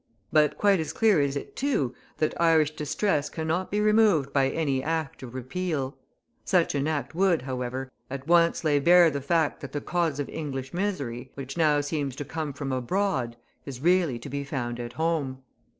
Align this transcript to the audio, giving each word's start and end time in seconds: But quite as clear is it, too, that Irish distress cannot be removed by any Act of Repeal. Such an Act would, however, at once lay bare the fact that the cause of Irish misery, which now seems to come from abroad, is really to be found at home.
But 0.33 0.57
quite 0.57 0.79
as 0.79 0.93
clear 0.93 1.21
is 1.21 1.35
it, 1.35 1.55
too, 1.55 1.93
that 2.17 2.33
Irish 2.41 2.75
distress 2.75 3.29
cannot 3.29 3.69
be 3.69 3.79
removed 3.79 4.33
by 4.33 4.49
any 4.49 4.81
Act 4.81 5.21
of 5.21 5.35
Repeal. 5.35 5.95
Such 6.43 6.73
an 6.73 6.87
Act 6.87 7.13
would, 7.13 7.43
however, 7.43 7.91
at 8.09 8.27
once 8.27 8.63
lay 8.63 8.79
bare 8.79 9.11
the 9.11 9.21
fact 9.21 9.61
that 9.61 9.73
the 9.73 9.79
cause 9.79 10.19
of 10.19 10.27
Irish 10.27 10.73
misery, 10.73 11.29
which 11.35 11.55
now 11.55 11.81
seems 11.81 12.15
to 12.15 12.25
come 12.25 12.51
from 12.51 12.71
abroad, 12.71 13.37
is 13.63 13.79
really 13.81 14.17
to 14.17 14.27
be 14.27 14.43
found 14.43 14.79
at 14.79 14.93
home. 14.93 15.43